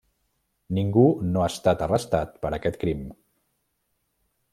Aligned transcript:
Ningú 0.77 1.03
no 1.35 1.43
ha 1.43 1.49
estat 1.53 1.83
arrestat 1.87 2.33
per 2.47 2.53
aquest 2.59 2.79
crim. 2.85 3.05